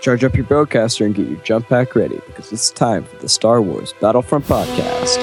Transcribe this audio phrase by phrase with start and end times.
[0.00, 3.28] Charge up your broadcaster and get your jump pack ready because it's time for the
[3.28, 5.18] Star Wars Battlefront podcast.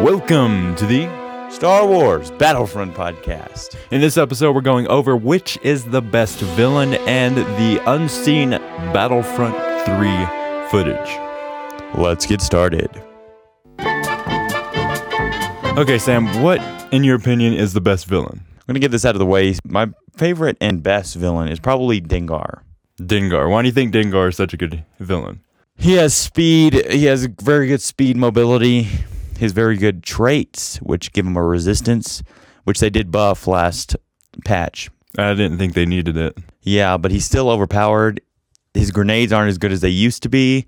[0.00, 1.08] Welcome to the
[1.50, 3.76] Star Wars Battlefront podcast.
[3.92, 9.54] In this episode, we're going over which is the best villain and the unseen Battlefront
[9.86, 11.18] 3 footage.
[11.94, 12.90] Let's get started.
[15.78, 16.60] Okay, Sam, what,
[16.92, 18.44] in your opinion, is the best villain?
[18.56, 19.54] I'm going to get this out of the way.
[19.64, 22.62] My favorite and best villain is probably Dengar.
[22.98, 23.50] Dengar.
[23.50, 25.40] Why do you think Dengar is such a good villain?
[25.76, 28.86] He has speed, he has very good speed mobility,
[29.38, 32.22] his very good traits, which give him a resistance,
[32.64, 33.96] which they did buff last
[34.44, 34.90] patch.
[35.16, 36.36] I didn't think they needed it.
[36.60, 38.20] Yeah, but he's still overpowered.
[38.74, 40.66] His grenades aren't as good as they used to be.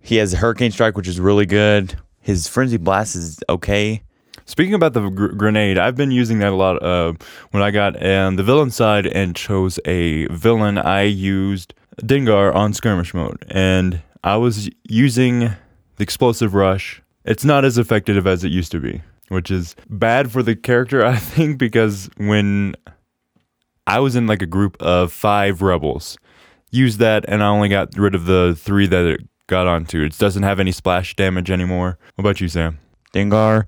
[0.00, 1.96] He has Hurricane Strike, which is really good.
[2.20, 4.02] His Frenzy Blast is okay.
[4.48, 6.82] Speaking about the gr- grenade, I've been using that a lot.
[6.82, 7.12] Uh,
[7.50, 12.72] when I got on the villain side and chose a villain, I used Dengar on
[12.72, 15.56] skirmish mode, and I was using the
[15.98, 17.02] explosive rush.
[17.26, 21.04] It's not as effective as it used to be, which is bad for the character,
[21.14, 22.74] I think, because when
[23.86, 26.16] I was in like a group of five rebels,
[26.70, 30.02] used that, and I only got rid of the three that it got onto.
[30.02, 31.98] It doesn't have any splash damage anymore.
[32.14, 32.78] What about you, Sam?
[33.12, 33.66] Dengar,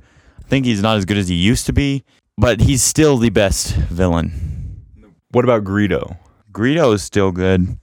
[0.51, 2.05] think he's not as good as he used to be,
[2.37, 4.85] but he's still the best villain.
[5.31, 6.19] What about Greedo?
[6.53, 7.79] Greedo is still good.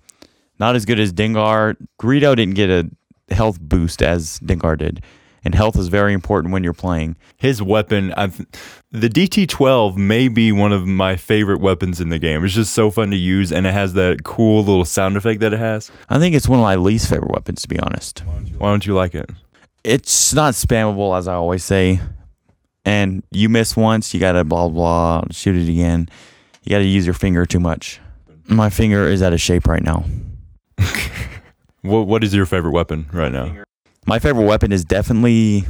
[0.59, 1.77] Not as good as Dengar.
[1.99, 2.89] Greedo didn't get a
[3.33, 5.01] health boost as Dengar did.
[5.45, 7.15] And health is very important when you're playing.
[7.37, 8.45] His weapon, I've,
[8.91, 12.43] the DT12 may be one of my favorite weapons in the game.
[12.43, 15.53] It's just so fun to use, and it has that cool little sound effect that
[15.53, 15.89] it has.
[16.09, 18.23] I think it's one of my least favorite weapons, to be honest.
[18.57, 19.29] Why don't you like it?
[19.85, 22.01] It's not spammable, as I always say.
[22.87, 26.07] And you miss once, you gotta blah blah shoot it again.
[26.63, 27.99] You gotta use your finger too much.
[28.47, 30.05] My finger is out of shape right now.
[31.81, 33.63] What What is your favorite weapon right now?
[34.05, 35.65] My favorite weapon is definitely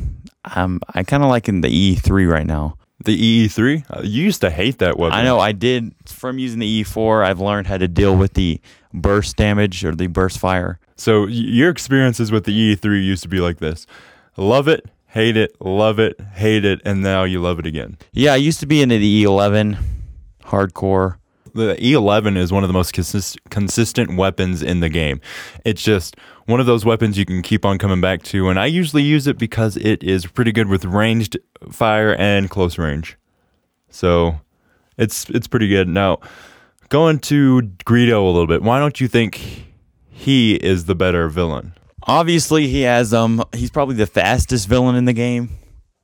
[0.56, 2.78] um I kind of like in the E3 right now.
[3.04, 3.16] The
[3.48, 3.84] EE3?
[3.90, 5.18] Uh, You used to hate that weapon.
[5.18, 7.24] I know I did from using the E4.
[7.26, 8.60] I've learned how to deal with the
[8.94, 10.80] burst damage or the burst fire.
[10.96, 13.86] So your experiences with the EE3 used to be like this:
[14.36, 17.98] love it, hate it, love it, hate it, and now you love it again.
[18.12, 19.78] Yeah, I used to be into the E11
[20.44, 21.18] hardcore.
[21.54, 25.20] The E11 is one of the most consist- consistent weapons in the game.
[25.66, 28.68] It's just one of those weapons you can keep on coming back to, and I
[28.68, 31.38] usually use it because it is pretty good with ranged
[31.72, 33.18] fire and close range.
[33.90, 34.40] So
[34.98, 35.88] it's it's pretty good.
[35.88, 36.20] Now,
[36.90, 38.62] going to Greedo a little bit.
[38.62, 39.66] Why don't you think
[40.10, 41.74] he is the better villain?
[42.08, 45.50] Obviously, he has um he's probably the fastest villain in the game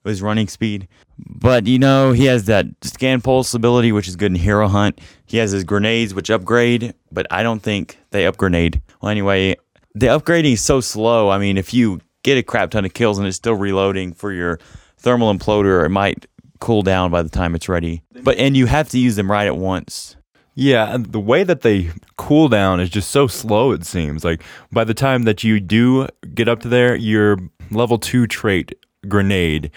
[0.04, 0.88] with his running speed.
[1.18, 5.00] But you know, he has that scan pulse ability which is good in Hero Hunt.
[5.26, 8.82] He has his grenades which upgrade, but I don't think they upgrade.
[9.02, 9.56] Well, anyway,
[9.96, 11.30] the upgrading is so slow.
[11.30, 14.32] I mean, if you get a crap ton of kills and it's still reloading for
[14.32, 14.60] your
[14.98, 16.26] thermal imploder, it might
[16.60, 18.04] cool down by the time it's ready.
[18.24, 20.16] But and you have to use them right at once.
[20.56, 24.24] Yeah, and the way that they cool down is just so slow, it seems.
[24.24, 27.38] Like, by the time that you do get up to there, your
[27.72, 28.74] level two trait,
[29.08, 29.72] grenade,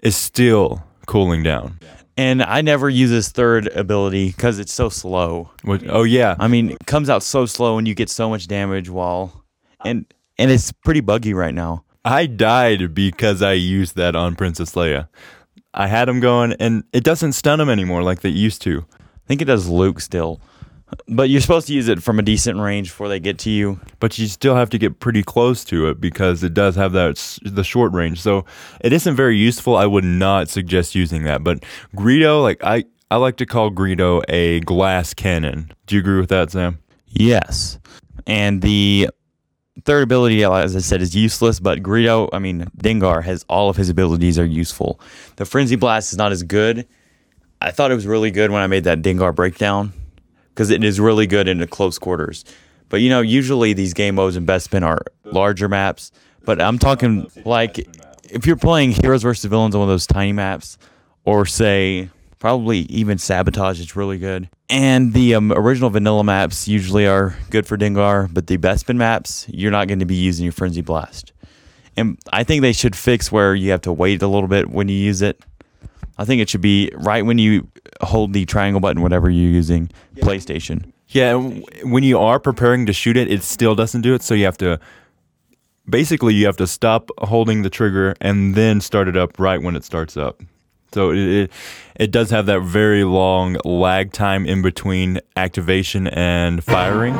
[0.00, 1.78] is still cooling down.
[2.16, 5.50] And I never use his third ability because it's so slow.
[5.64, 6.34] Which, oh, yeah.
[6.38, 9.44] I mean, it comes out so slow and you get so much damage while
[9.84, 10.06] and
[10.38, 11.84] and it's pretty buggy right now.
[12.04, 15.08] I died because I used that on Princess Leia.
[15.74, 18.86] I had him going, and it doesn't stun him anymore like they used to.
[19.26, 20.40] I think it does Luke still.
[21.08, 23.80] But you're supposed to use it from a decent range before they get to you.
[23.98, 27.16] But you still have to get pretty close to it because it does have that
[27.42, 28.20] the short range.
[28.20, 28.44] So
[28.82, 29.76] it isn't very useful.
[29.76, 31.42] I would not suggest using that.
[31.42, 31.64] But
[31.96, 35.72] Greedo, like I, I like to call Greedo a glass cannon.
[35.86, 36.78] Do you agree with that, Sam?
[37.08, 37.80] Yes.
[38.28, 39.08] And the
[39.84, 43.76] third ability, as I said, is useless, but Greedo, I mean, Dengar has all of
[43.76, 45.00] his abilities are useful.
[45.34, 46.86] The Frenzy Blast is not as good.
[47.60, 49.92] I thought it was really good when I made that Dengar breakdown
[50.50, 52.44] because it is really good in the close quarters.
[52.88, 56.12] But you know, usually these game modes in Bespin are larger maps.
[56.44, 57.78] But I'm talking like
[58.30, 60.78] if you're playing Heroes versus Villains on one of those tiny maps,
[61.24, 62.08] or say
[62.38, 64.48] probably even Sabotage, it's really good.
[64.68, 69.46] And the um, original vanilla maps usually are good for Dengar, but the Bespin maps,
[69.48, 71.32] you're not going to be using your Frenzy Blast.
[71.96, 74.88] And I think they should fix where you have to wait a little bit when
[74.88, 75.40] you use it.
[76.18, 77.68] I think it should be right when you
[78.00, 80.92] hold the triangle button, whatever you're using, PlayStation.
[81.08, 84.22] Yeah, and w- when you are preparing to shoot it, it still doesn't do it.
[84.22, 84.80] So you have to
[85.88, 89.76] basically you have to stop holding the trigger and then start it up right when
[89.76, 90.42] it starts up.
[90.92, 91.50] So it, it
[91.96, 97.14] it does have that very long lag time in between activation and firing.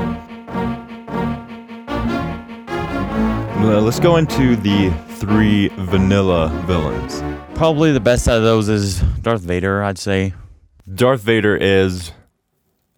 [3.63, 7.23] Let's go into the three vanilla villains.
[7.57, 10.35] Probably the best out of those is Darth Vader, I'd say.
[10.95, 12.13] Darth Vader is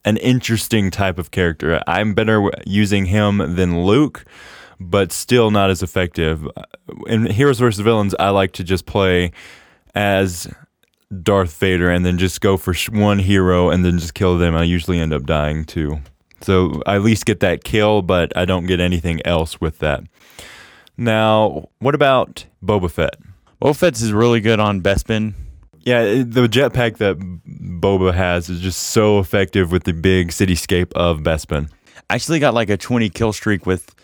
[0.05, 1.81] an interesting type of character.
[1.87, 4.25] I'm better using him than Luke,
[4.81, 6.47] but still not as effective.
[6.56, 6.62] Uh,
[7.06, 7.81] in Heroes vs.
[7.81, 9.32] Villains, I like to just play
[9.94, 10.53] as
[11.23, 14.56] Darth Vader and then just go for one hero and then just kill them.
[14.56, 16.00] I usually end up dying too.
[16.41, 20.05] So I at least get that kill, but I don't get anything else with that.
[20.99, 23.17] Now, what about Boba Fett?
[23.62, 25.35] Boba Fett's is really good on Bespin.
[25.83, 31.21] Yeah, the jetpack that Boba has is just so effective with the big cityscape of
[31.21, 31.71] Bespin.
[32.11, 33.95] I actually got like a 20 kill streak with,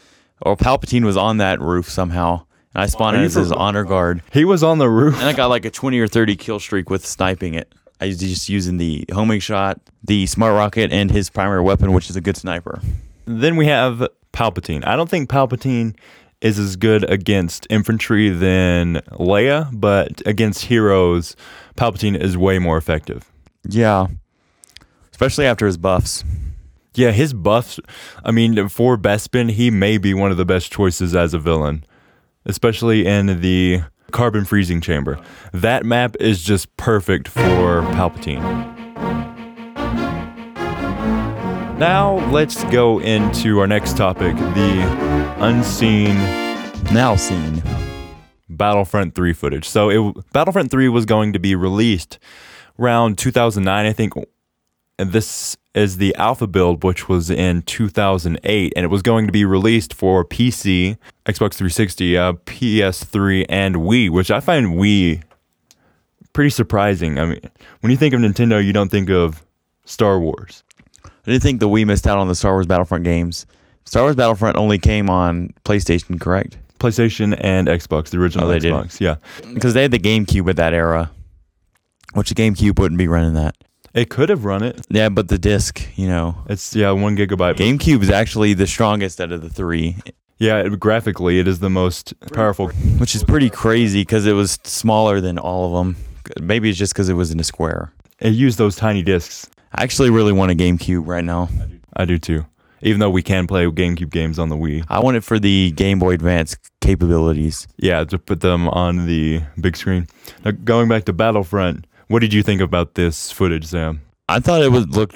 [0.40, 2.46] or Palpatine was on that roof somehow.
[2.74, 4.22] And I spawned you as his honor guard.
[4.32, 5.14] He was on the roof.
[5.16, 7.74] And I got like a 20 or 30 kill streak with sniping it.
[8.00, 12.08] I was just using the homing shot, the smart rocket, and his primary weapon, which
[12.10, 12.80] is a good sniper.
[13.26, 14.86] Then we have Palpatine.
[14.86, 15.96] I don't think Palpatine
[16.44, 21.34] is as good against infantry than Leia, but against heroes,
[21.76, 23.32] Palpatine is way more effective.
[23.66, 24.08] Yeah.
[25.10, 26.22] Especially after his buffs.
[26.94, 27.80] Yeah, his buffs,
[28.24, 31.84] I mean, for Bespin, he may be one of the best choices as a villain,
[32.44, 33.82] especially in the
[34.12, 35.18] carbon freezing chamber.
[35.52, 38.73] That map is just perfect for Palpatine.
[41.78, 46.14] Now, let's go into our next topic the unseen
[46.92, 47.64] Now seen.
[48.48, 49.68] Battlefront 3 footage.
[49.68, 52.20] So it Battlefront 3 was going to be released
[52.78, 54.12] around 2009, I think.
[55.00, 59.32] And this is the alpha build, which was in 2008, and it was going to
[59.32, 65.24] be released for PC, Xbox 360, uh, PS3, and Wii, which I find Wii
[66.32, 67.18] pretty surprising.
[67.18, 67.40] I mean,
[67.80, 69.44] when you think of Nintendo, you don't think of
[69.84, 70.62] Star Wars.
[71.26, 73.46] I didn't think the Wii missed out on the Star Wars Battlefront games.
[73.84, 76.58] Star Wars Battlefront only came on PlayStation, correct?
[76.78, 78.72] PlayStation and Xbox, the original Oh, they did.
[78.72, 79.00] Xbox.
[79.00, 79.16] Yeah.
[79.54, 81.10] Because they had the GameCube at that era,
[82.14, 83.56] which the GameCube wouldn't be running that.
[83.94, 84.84] It could have run it.
[84.90, 87.54] Yeah, but the disc, you know, It's, yeah, one gigabyte.
[87.56, 89.96] GameCube is actually the strongest out of the three,
[90.38, 92.68] Yeah, it- graphically, it is the most powerful.
[92.98, 95.96] which is pretty crazy because it was smaller than all of them.
[96.40, 97.92] Maybe it's just because it was in a square.
[98.18, 99.48] It used those tiny discs.
[99.74, 101.48] I actually really want a GameCube right now.
[101.96, 102.46] I do too.
[102.82, 104.84] Even though we can play GameCube games on the Wii.
[104.88, 107.66] I want it for the Game Boy Advance capabilities.
[107.78, 110.06] Yeah, to put them on the big screen.
[110.44, 114.02] Now, going back to Battlefront, what did you think about this footage, Sam?
[114.28, 115.14] I thought it would look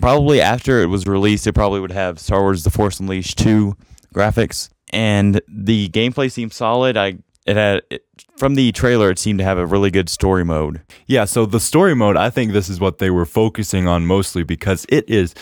[0.00, 3.76] probably after it was released, it probably would have Star Wars: The Force Unleashed two
[4.14, 6.96] graphics, and the gameplay seemed solid.
[6.96, 7.18] I
[7.48, 8.04] it had it,
[8.36, 10.80] from the trailer, it seemed to have a really good story mode.
[11.06, 14.44] Yeah, so the story mode, I think this is what they were focusing on mostly
[14.44, 15.34] because it is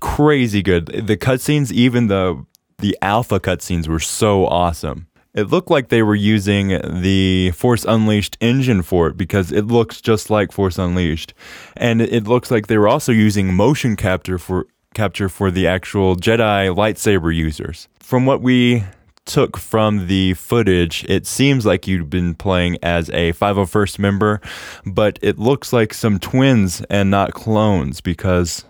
[0.00, 0.86] crazy good.
[0.86, 2.44] The cutscenes, even the
[2.78, 5.06] the alpha cutscenes were so awesome.
[5.34, 6.68] It looked like they were using
[7.02, 11.34] the Force Unleashed engine for it because it looks just like Force Unleashed.
[11.76, 16.16] And it looks like they were also using motion capture for capture for the actual
[16.16, 17.86] Jedi lightsaber users.
[18.00, 18.82] From what we
[19.30, 24.40] took from the footage, it seems like you've been playing as a 501st member,
[24.84, 28.64] but it looks like some twins and not clones because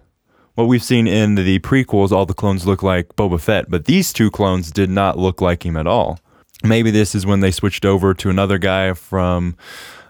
[0.55, 4.13] what we've seen in the prequels, all the clones look like Boba Fett, but these
[4.13, 6.19] two clones did not look like him at all.
[6.63, 9.57] Maybe this is when they switched over to another guy from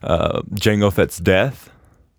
[0.03, 1.71] uh, Jango Fett's death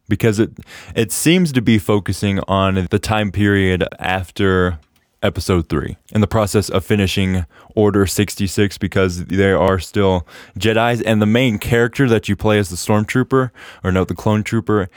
[0.08, 0.52] because it
[0.96, 4.80] it seems to be focusing on the time period after
[5.24, 10.26] episode 3 in the process of finishing order 66 because there are still
[10.58, 13.52] jedis and the main character that you play as the stormtrooper
[13.84, 14.90] or no the clone trooper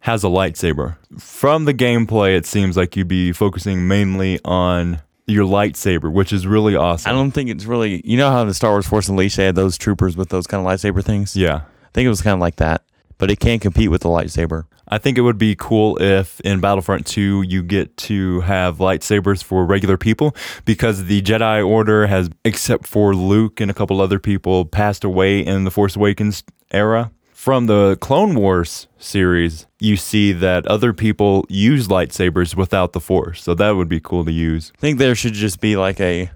[0.00, 0.96] has a lightsaber.
[1.18, 6.46] From the gameplay it seems like you'd be focusing mainly on your lightsaber which is
[6.46, 7.10] really awesome.
[7.10, 9.56] I don't think it's really you know how the Star Wars Force Unleashed they had
[9.56, 11.34] those troopers with those kind of lightsaber things.
[11.36, 11.56] yeah.
[11.56, 12.82] I think it was kind of like that,
[13.18, 14.64] but it can't compete with the lightsaber.
[14.88, 19.44] I think it would be cool if in Battlefront 2 you get to have lightsabers
[19.44, 20.34] for regular people
[20.64, 25.40] because the Jedi Order has, except for Luke and a couple other people, passed away
[25.40, 27.10] in the Force Awakens era.
[27.34, 33.42] From the Clone Wars series, you see that other people use lightsabers without the Force,
[33.42, 34.72] so that would be cool to use.
[34.76, 36.30] I think there should just be like a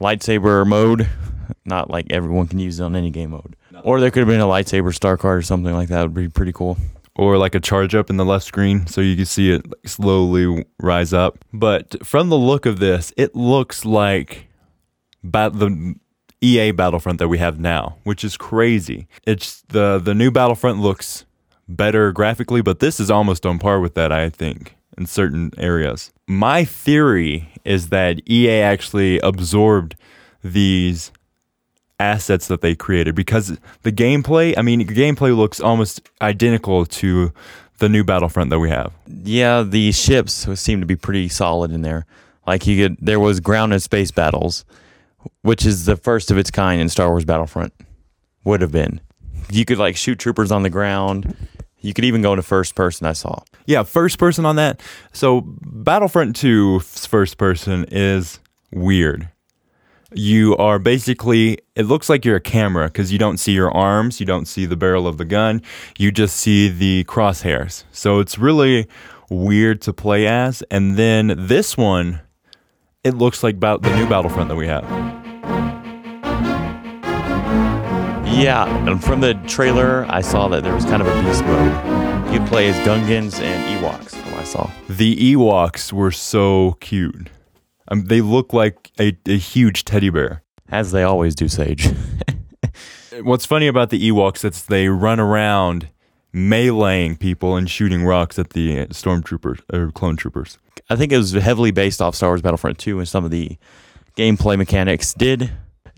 [0.00, 1.08] lightsaber mode,
[1.64, 3.56] not like everyone can use it on any game mode.
[3.84, 6.02] Or there could have been a lightsaber star card or something like that.
[6.02, 6.76] Would be pretty cool.
[7.16, 10.64] or like a charge up in the left screen so you can see it slowly
[10.78, 11.38] rise up.
[11.52, 14.48] But from the look of this, it looks like
[15.22, 15.94] bat- the
[16.40, 19.06] EA Battlefront that we have now, which is crazy.
[19.26, 21.26] It's the the new Battlefront looks
[21.68, 26.12] better graphically, but this is almost on par with that, I think, in certain areas.
[26.26, 29.94] My theory is that EA actually absorbed
[30.42, 31.12] these
[32.00, 37.32] assets that they created because the gameplay, I mean, the gameplay looks almost identical to
[37.78, 38.92] the new Battlefront that we have.
[39.06, 42.06] Yeah, the ships seem to be pretty solid in there.
[42.46, 44.64] Like you could, there was ground and space battles,
[45.42, 47.72] which is the first of its kind in Star Wars Battlefront.
[48.44, 49.00] Would have been.
[49.50, 51.36] You could like shoot troopers on the ground.
[51.80, 53.06] You could even go into first person.
[53.06, 53.42] I saw.
[53.66, 54.80] Yeah, first person on that.
[55.12, 58.40] So Battlefront 2's first person is
[58.72, 59.28] weird.
[60.12, 64.18] You are basically, it looks like you're a camera because you don't see your arms,
[64.18, 65.62] you don't see the barrel of the gun,
[65.98, 67.84] you just see the crosshairs.
[67.92, 68.88] So it's really
[69.28, 70.62] weird to play as.
[70.70, 72.20] And then this one,
[73.04, 74.82] it looks like about the new Battlefront that we have.
[78.26, 82.34] Yeah, and from the trailer, I saw that there was kind of a beast mode.
[82.34, 84.70] You play as Gungans and Ewoks, from what I saw.
[84.88, 87.28] The Ewoks were so cute.
[87.90, 90.42] Um, they look like a, a huge teddy bear.
[90.68, 91.88] As they always do, Sage.
[93.22, 95.88] What's funny about the Ewoks is they run around
[96.32, 100.58] meleeing people and shooting rocks at the stormtroopers or clone troopers.
[100.88, 103.58] I think it was heavily based off Star Wars Battlefront 2 and some of the
[104.16, 105.12] gameplay mechanics.
[105.14, 105.50] Did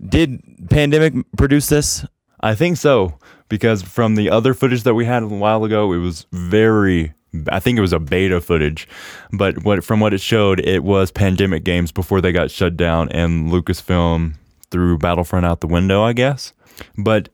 [0.03, 2.05] did Pandemic produce this?
[2.41, 5.99] I think so because from the other footage that we had a while ago, it
[5.99, 7.13] was very.
[7.49, 8.87] I think it was a beta footage,
[9.31, 13.09] but what from what it showed, it was Pandemic games before they got shut down,
[13.09, 14.33] and Lucasfilm
[14.69, 16.53] threw Battlefront out the window, I guess.
[16.97, 17.29] But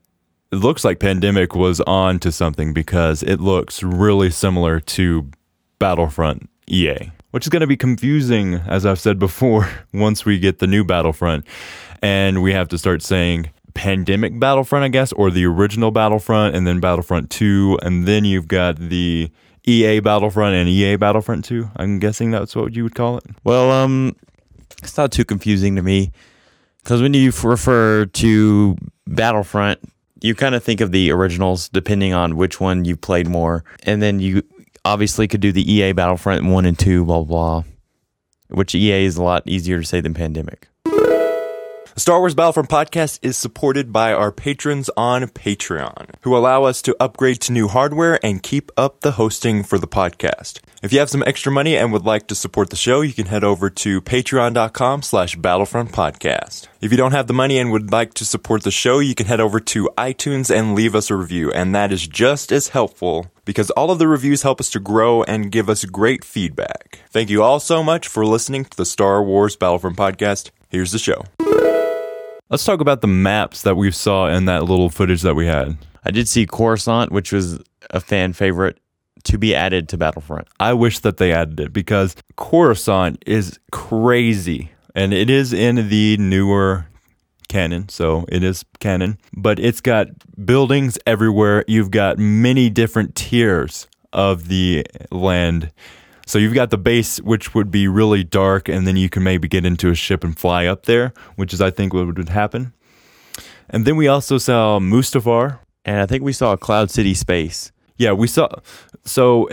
[0.51, 5.29] it looks like Pandemic was on to something because it looks really similar to
[5.79, 10.59] Battlefront EA, which is going to be confusing, as I've said before, once we get
[10.59, 11.45] the new Battlefront
[12.01, 16.65] and we have to start saying Pandemic Battlefront, I guess, or the original Battlefront, and
[16.65, 19.31] then Battlefront 2, and then you've got the
[19.65, 21.69] EA Battlefront and EA Battlefront 2.
[21.75, 23.23] I'm guessing that's what you would call it.
[23.43, 24.15] Well, um,
[24.81, 26.11] it's not too confusing to me
[26.83, 29.79] because when you refer to Battlefront,
[30.21, 34.01] you kind of think of the originals depending on which one you played more, and
[34.01, 34.43] then you
[34.85, 37.61] obviously could do the EA Battlefront one and two, blah blah.
[37.61, 37.63] blah
[38.49, 40.67] which EA is a lot easier to say than Pandemic.
[41.95, 46.81] The Star Wars Battlefront podcast is supported by our patrons on Patreon, who allow us
[46.83, 50.59] to upgrade to new hardware and keep up the hosting for the podcast.
[50.83, 53.25] If you have some extra money and would like to support the show, you can
[53.25, 56.67] head over to patreon.com slash battlefront podcast.
[56.79, 59.25] If you don't have the money and would like to support the show, you can
[59.25, 63.31] head over to iTunes and leave us a review, and that is just as helpful
[63.45, 66.99] because all of the reviews help us to grow and give us great feedback.
[67.09, 70.51] Thank you all so much for listening to the Star Wars Battlefront podcast.
[70.69, 71.23] Here's the show.
[72.51, 75.77] Let's talk about the maps that we saw in that little footage that we had.
[76.03, 77.59] I did see Coruscant, which was
[77.91, 78.79] a fan favorite,
[79.25, 80.47] to be added to Battlefront.
[80.59, 86.17] I wish that they added it because Coruscant is crazy and it is in the
[86.17, 86.87] newer
[87.49, 90.07] canon, so it is canon, but it's got
[90.43, 91.63] buildings everywhere.
[91.67, 95.71] You've got many different tiers of the land
[96.29, 99.47] so you've got the base, which would be really dark, and then you can maybe
[99.47, 102.71] get into a ship and fly up there, which is, I think, what would happen.
[103.67, 105.57] And then we also saw Mustafar.
[105.85, 107.71] And I think we saw Cloud City Space.
[107.97, 108.47] Yeah, we saw.
[109.05, 109.49] So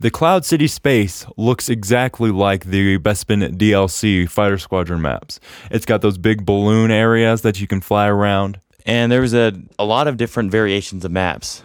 [0.00, 5.38] the Cloud City Space looks exactly like the Bespin DLC Fighter Squadron maps.
[5.70, 8.58] It's got those big balloon areas that you can fly around.
[8.84, 11.62] And there was a, a lot of different variations of maps.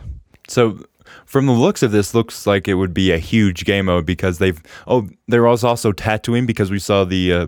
[0.48, 0.86] So
[1.26, 4.38] from the looks of this, looks like it would be a huge game mode because
[4.38, 4.62] they've.
[4.88, 7.48] Oh, there was also Tatooine because we saw the uh,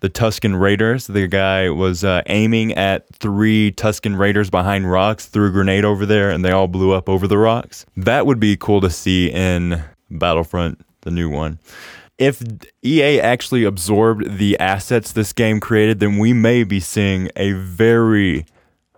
[0.00, 1.06] the Tusken Raiders.
[1.06, 6.06] The guy was uh, aiming at three Tusken Raiders behind rocks, threw a grenade over
[6.06, 7.86] there, and they all blew up over the rocks.
[7.96, 11.58] That would be cool to see in Battlefront, the new one.
[12.18, 12.42] If
[12.82, 18.46] EA actually absorbed the assets this game created, then we may be seeing a very,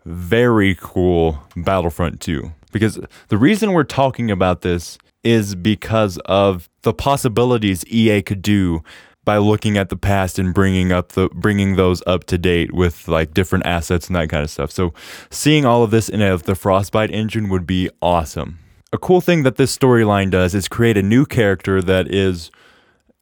[0.05, 2.53] very cool Battlefront 2.
[2.69, 2.99] Because
[3.29, 8.83] the reason we're talking about this is because of the possibilities EA could do
[9.25, 13.07] by looking at the past and bringing up the bringing those up to date with
[13.09, 14.71] like different assets and that kind of stuff.
[14.71, 14.95] So
[15.31, 18.59] seeing all of this in a, the Frostbite engine would be awesome.
[18.91, 22.51] A cool thing that this storyline does is create a new character that is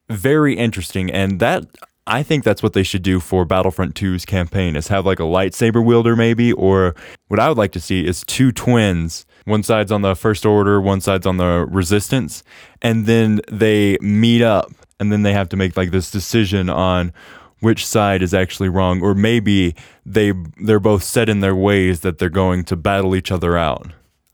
[0.09, 1.65] very interesting and that
[2.07, 5.23] I think that's what they should do for Battlefront 2's campaign is have like a
[5.23, 6.95] lightsaber wielder maybe or
[7.27, 10.81] what I would like to see is two twins one side's on the first order,
[10.81, 12.43] one side's on the resistance,
[12.81, 17.13] and then they meet up and then they have to make like this decision on
[17.61, 19.73] which side is actually wrong or maybe
[20.05, 23.87] they they're both set in their ways that they're going to battle each other out.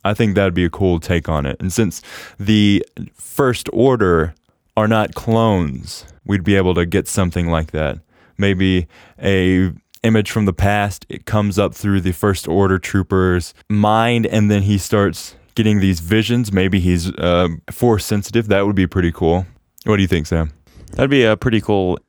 [0.03, 1.57] I think that'd be a cool take on it.
[1.59, 2.01] And since
[2.39, 2.83] the
[3.15, 4.33] First Order
[4.75, 7.99] are not clones, we'd be able to get something like that.
[8.37, 8.87] Maybe
[9.21, 9.71] a
[10.03, 11.05] image from the past.
[11.09, 15.99] It comes up through the First Order trooper's mind, and then he starts getting these
[15.99, 16.51] visions.
[16.51, 18.47] Maybe he's uh, force sensitive.
[18.47, 19.45] That would be pretty cool.
[19.85, 20.51] What do you think, Sam?
[20.91, 21.99] That'd be a pretty cool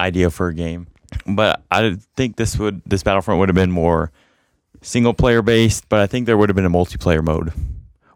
[0.00, 0.86] idea for a game.
[1.26, 4.12] But I think this would this Battlefront would have been more
[4.82, 7.52] single player based, but I think there would have been a multiplayer mode,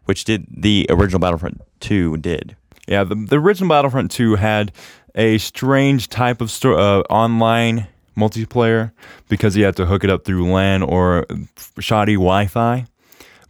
[0.05, 2.55] which did the original Battlefront 2 did.
[2.87, 4.71] Yeah, the, the original Battlefront 2 had
[5.15, 8.91] a strange type of sto- uh, online multiplayer
[9.29, 11.25] because you had to hook it up through LAN or
[11.79, 12.85] shoddy Wi Fi.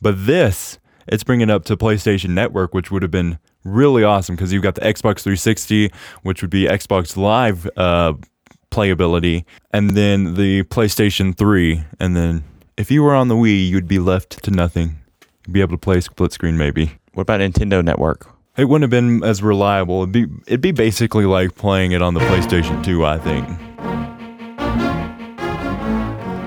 [0.01, 4.35] But this, it's bringing it up to PlayStation Network, which would have been really awesome
[4.35, 5.91] because you've got the Xbox 360,
[6.23, 8.13] which would be Xbox Live uh,
[8.71, 11.83] playability, and then the PlayStation 3.
[11.99, 12.43] And then
[12.77, 14.97] if you were on the Wii, you'd be left to nothing.
[15.45, 16.97] You'd be able to play split screen maybe.
[17.13, 18.29] What about Nintendo Network?
[18.55, 20.03] It wouldn't have been as reliable.
[20.03, 23.47] It'd be it'd be basically like playing it on the PlayStation 2, I think.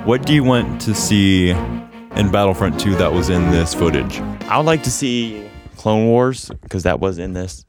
[0.06, 4.20] What do you want to see in Battlefront 2 that was in this footage?
[4.42, 7.64] I would like to see Clone Wars because that was in this,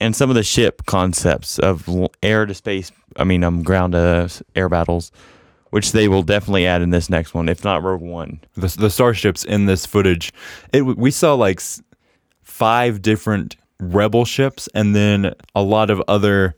[0.00, 1.88] and some of the ship concepts of
[2.20, 2.90] air to space.
[3.14, 5.12] I mean, um, ground to air battles,
[5.70, 8.40] which they will definitely add in this next one, if not Rogue One.
[8.56, 10.32] The the starships in this footage.
[10.72, 11.62] It we saw like
[12.42, 16.56] five different rebel ships and then a lot of other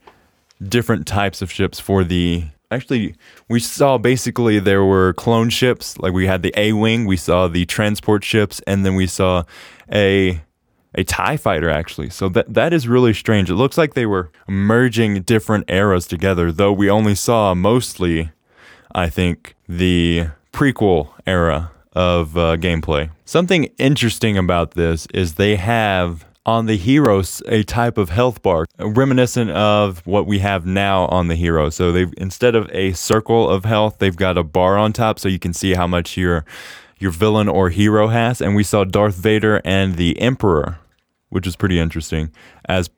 [0.67, 2.45] different types of ships for the
[2.75, 3.15] actually
[3.49, 7.65] we saw basically there were clone ships like we had the A-wing we saw the
[7.65, 9.43] transport ships and then we saw
[9.91, 10.41] a
[10.97, 14.29] a tie fighter actually so that that is really strange it looks like they were
[14.47, 18.31] merging different eras together though we only saw mostly
[18.95, 23.11] I think the prequel era of uh, gameplay.
[23.25, 28.65] Something interesting about this is they have on the heroes a type of health bar
[28.77, 31.69] reminiscent of what we have now on the hero.
[31.69, 35.27] So they've instead of a circle of health, they've got a bar on top so
[35.27, 36.45] you can see how much your
[36.99, 38.41] your villain or hero has.
[38.41, 40.79] And we saw Darth Vader and the Emperor,
[41.29, 42.31] which is pretty interesting,
[42.69, 42.89] as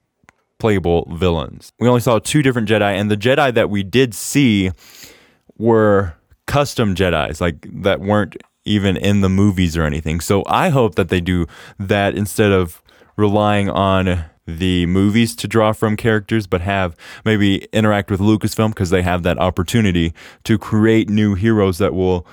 [0.59, 1.71] playable villains.
[1.79, 4.71] We only saw two different Jedi, and the Jedi that we did see
[5.57, 10.19] were custom Jedi's, like that weren't even in the movies or anything.
[10.19, 11.45] So I hope that they do
[11.79, 12.81] that instead of
[13.17, 18.89] relying on the movies to draw from characters, but have maybe interact with Lucasfilm because
[18.91, 20.13] they have that opportunity
[20.45, 22.25] to create new heroes that will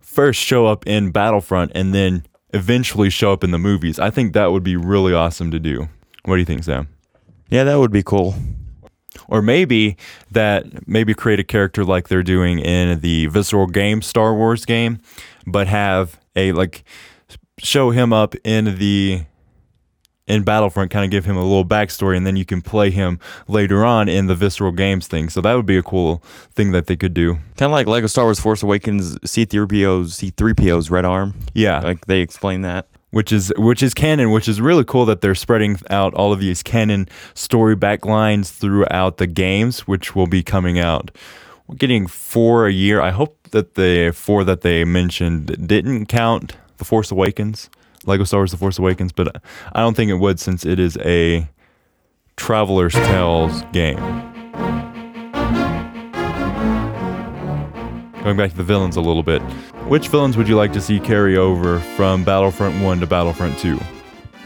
[0.00, 3.98] first show up in Battlefront and then eventually show up in the movies.
[3.98, 5.88] I think that would be really awesome to do.
[6.24, 6.88] What do you think, Sam?
[7.50, 8.34] Yeah, that would be cool.
[9.28, 9.96] or maybe
[10.30, 15.00] that maybe create a character like they're doing in the visceral game star wars game
[15.46, 16.82] but have a like
[17.58, 19.22] show him up in the
[20.28, 23.18] in battlefront kind of give him a little backstory and then you can play him
[23.48, 26.22] later on in the visceral games thing so that would be a cool
[26.54, 30.90] thing that they could do Kind of like Lego Star Wars Force Awakens C3PO's C3PO's
[30.90, 31.34] red arm.
[31.54, 32.86] yeah Like they explain that.
[33.10, 36.40] which is which is canon, which is really cool that they're spreading out all of
[36.40, 41.10] these canon story backlines throughout the games, which will be coming out.
[41.66, 43.00] We're getting four a year.
[43.00, 47.68] I hope that the four that they mentioned didn't count The Force Awakens,
[48.06, 50.96] Lego Star Wars: The Force Awakens, but I don't think it would since it is
[50.98, 51.48] a
[52.36, 53.96] Traveller's Tales game.
[58.24, 59.42] Going back to the villains a little bit,
[59.88, 63.78] which villains would you like to see carry over from Battlefront 1 to Battlefront 2?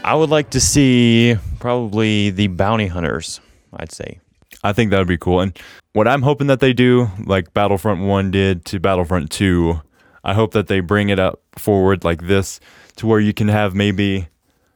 [0.03, 3.39] I would like to see probably the bounty hunters.
[3.73, 4.19] I'd say.
[4.63, 5.41] I think that would be cool.
[5.41, 5.57] And
[5.93, 9.79] what I'm hoping that they do, like Battlefront 1 did to Battlefront 2,
[10.23, 12.59] I hope that they bring it up forward like this
[12.97, 14.27] to where you can have maybe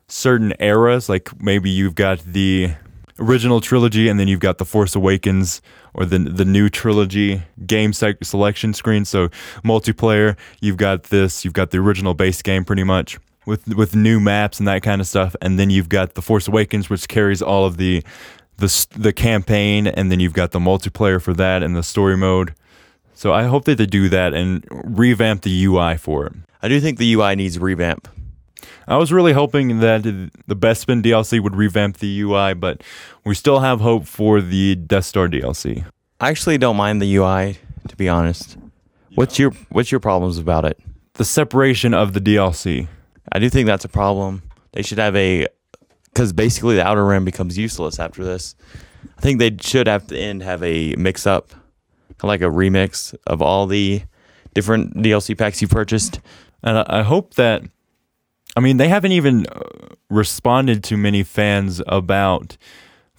[0.08, 2.72] certain eras, like maybe you've got the
[3.20, 5.62] original trilogy and then you've got the Force Awakens
[5.94, 9.06] or the the new trilogy game selection screen.
[9.06, 9.30] So
[9.64, 14.20] multiplayer, you've got this, you've got the original base game pretty much with with new
[14.20, 17.42] maps and that kind of stuff, and then you've got the Force Awakens, which carries
[17.42, 18.04] all of the
[18.58, 22.54] the the campaign, and then you've got the multiplayer for that and the story mode.
[23.14, 26.34] So I hope that they do that and revamp the UI for it.
[26.62, 28.08] I do think the UI needs revamp.
[28.88, 32.84] I was really hoping that the Bespin DLC would revamp the UI, but
[33.24, 35.86] we still have hope for the Death Star DLC.
[36.20, 38.58] I actually don't mind the UI, to be honest.
[39.16, 40.80] What's your What's your problems about it?
[41.14, 42.88] The separation of the DLC.
[43.32, 44.44] I do think that's a problem.
[44.74, 45.48] They should have a
[46.06, 48.56] because basically the outer rim becomes useless after this.
[49.18, 51.52] I think they should have to end have a mix up,
[52.24, 54.04] like a remix of all the
[54.54, 56.20] different DLC packs you purchased.
[56.64, 57.64] And I hope that
[58.56, 59.62] I mean, they haven't even uh,
[60.10, 62.58] responded to many fans about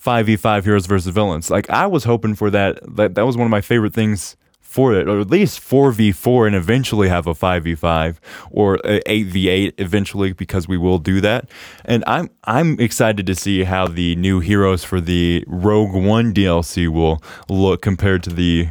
[0.02, 1.50] 5v5 heroes versus villains.
[1.50, 2.80] Like I was hoping for that.
[2.96, 6.56] That that was one of my favorite things for it, or at least 4v4 and
[6.56, 8.16] eventually have a 5v5
[8.50, 11.48] or a 8v8 eventually because we will do that.
[11.84, 16.88] And I'm I'm excited to see how the new heroes for the Rogue One DLC
[16.88, 18.68] will look compared to the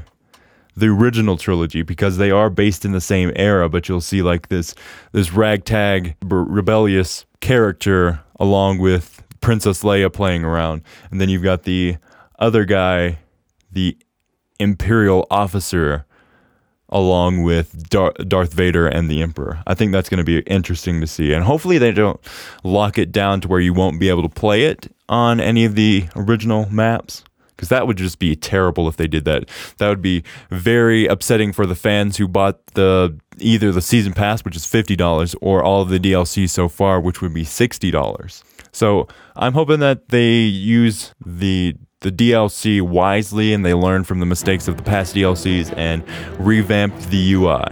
[0.76, 4.48] the original trilogy because they are based in the same era, but you'll see like
[4.50, 4.74] this
[5.12, 11.98] this ragtag rebellious character along with Princess Leia playing around, and then you've got the
[12.40, 13.20] other guy,
[13.72, 13.98] the
[14.60, 16.06] Imperial officer,
[16.90, 19.64] along with Dar- Darth Vader and the Emperor.
[19.66, 22.20] I think that's going to be interesting to see, and hopefully they don't
[22.64, 25.76] lock it down to where you won't be able to play it on any of
[25.76, 27.24] the original maps
[27.62, 29.48] because that would just be terrible if they did that.
[29.78, 34.44] That would be very upsetting for the fans who bought the either the season pass,
[34.44, 37.92] which is fifty dollars, or all of the DLC so far, which would be sixty
[37.92, 38.44] dollars.
[38.72, 44.26] So I'm hoping that they use the the DLC wisely and they learn from the
[44.26, 46.04] mistakes of the past DLCs and
[46.40, 47.64] revamp the UI.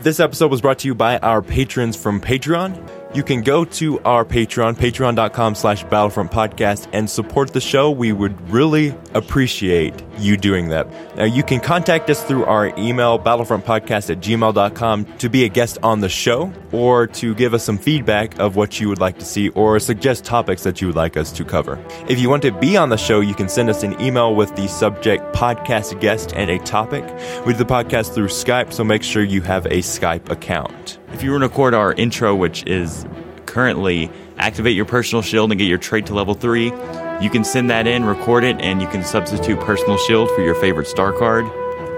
[0.00, 3.01] This episode was brought to you by our patrons from Patreon.
[3.14, 7.90] You can go to our Patreon, patreon.com slash Battlefront Podcast, and support the show.
[7.90, 10.88] We would really appreciate you doing that.
[11.16, 15.78] Now, you can contact us through our email, battlefrontpodcast at gmail.com, to be a guest
[15.82, 19.26] on the show or to give us some feedback of what you would like to
[19.26, 21.78] see or suggest topics that you would like us to cover.
[22.08, 24.54] If you want to be on the show, you can send us an email with
[24.56, 27.04] the subject podcast guest and a topic.
[27.44, 30.98] We do the podcast through Skype, so make sure you have a Skype account.
[31.12, 33.06] If you want to record our intro, which is
[33.46, 36.72] currently activate your personal shield and get your trait to level 3,
[37.20, 40.54] you can send that in, record it, and you can substitute personal shield for your
[40.54, 41.44] favorite star card.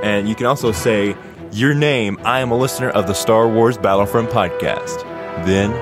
[0.02, 1.16] And you can also say,
[1.52, 5.02] Your name, I am a listener of the Star Wars Battlefront podcast.
[5.46, 5.72] Then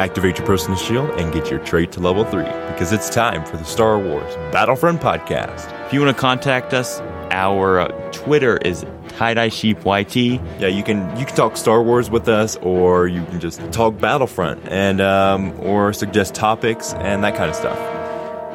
[0.00, 3.58] activate your personal shield and get your trait to level 3 because it's time for
[3.58, 5.70] the Star Wars Battlefront podcast.
[5.86, 7.00] If you want to contact us,
[7.30, 8.84] our uh, Twitter is
[9.16, 10.16] tie dye sheep yt.
[10.16, 13.98] Yeah, you can you can talk Star Wars with us, or you can just talk
[13.98, 17.78] Battlefront and um, or suggest topics and that kind of stuff.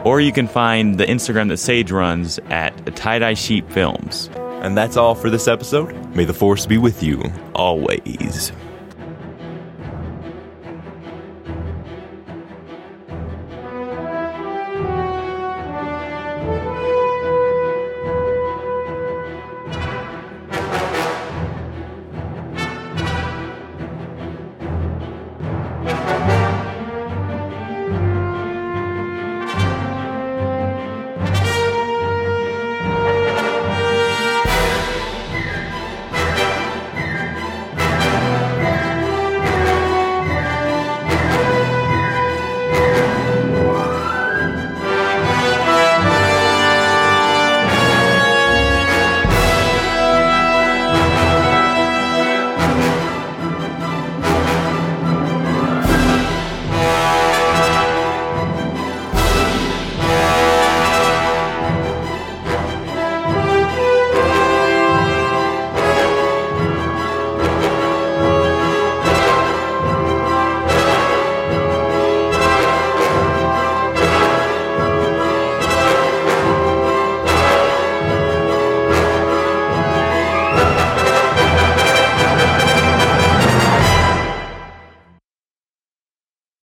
[0.05, 4.29] Or you can find the Instagram that Sage runs at tie dye sheep films.
[4.61, 5.93] And that's all for this episode.
[6.15, 7.21] May the force be with you
[7.53, 8.51] Always.